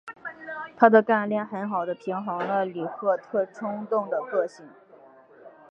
[0.75, 4.67] 她的干练很好地平衡了里赫特冲动的个性。